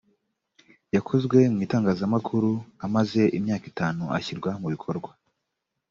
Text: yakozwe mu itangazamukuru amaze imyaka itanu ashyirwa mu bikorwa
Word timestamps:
yakozwe 0.95 1.37
mu 1.53 1.59
itangazamukuru 1.65 2.51
amaze 2.85 3.21
imyaka 3.37 3.65
itanu 3.71 4.03
ashyirwa 4.17 4.49
mu 4.61 4.67
bikorwa 4.73 5.11